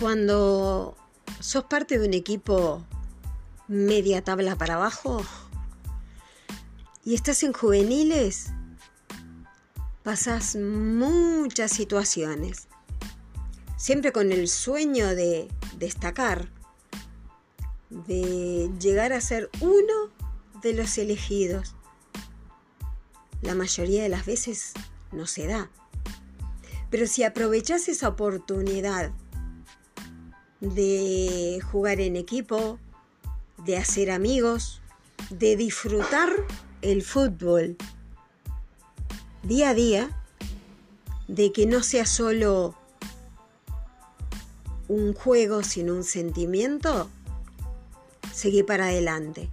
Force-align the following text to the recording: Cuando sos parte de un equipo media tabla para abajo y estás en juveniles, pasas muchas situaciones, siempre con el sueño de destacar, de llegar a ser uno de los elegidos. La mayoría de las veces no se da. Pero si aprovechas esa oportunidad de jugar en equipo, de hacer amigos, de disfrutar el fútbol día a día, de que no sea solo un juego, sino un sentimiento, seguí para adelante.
Cuando 0.00 0.96
sos 1.40 1.64
parte 1.64 1.98
de 1.98 2.08
un 2.08 2.14
equipo 2.14 2.82
media 3.68 4.24
tabla 4.24 4.56
para 4.56 4.76
abajo 4.76 5.22
y 7.04 7.14
estás 7.14 7.42
en 7.42 7.52
juveniles, 7.52 8.46
pasas 10.02 10.56
muchas 10.56 11.72
situaciones, 11.72 12.66
siempre 13.76 14.10
con 14.10 14.32
el 14.32 14.48
sueño 14.48 15.14
de 15.14 15.48
destacar, 15.76 16.48
de 17.90 18.70
llegar 18.80 19.12
a 19.12 19.20
ser 19.20 19.50
uno 19.60 20.10
de 20.62 20.72
los 20.72 20.96
elegidos. 20.96 21.74
La 23.42 23.54
mayoría 23.54 24.02
de 24.02 24.08
las 24.08 24.24
veces 24.24 24.72
no 25.12 25.26
se 25.26 25.46
da. 25.46 25.68
Pero 26.88 27.06
si 27.06 27.22
aprovechas 27.22 27.86
esa 27.88 28.08
oportunidad 28.08 29.12
de 30.60 31.60
jugar 31.70 32.00
en 32.00 32.16
equipo, 32.16 32.78
de 33.64 33.76
hacer 33.76 34.10
amigos, 34.10 34.80
de 35.30 35.56
disfrutar 35.56 36.30
el 36.82 37.02
fútbol 37.02 37.76
día 39.42 39.70
a 39.70 39.74
día, 39.74 40.10
de 41.28 41.52
que 41.52 41.66
no 41.66 41.82
sea 41.82 42.06
solo 42.06 42.74
un 44.88 45.14
juego, 45.14 45.62
sino 45.62 45.94
un 45.94 46.04
sentimiento, 46.04 47.08
seguí 48.32 48.62
para 48.62 48.86
adelante. 48.86 49.48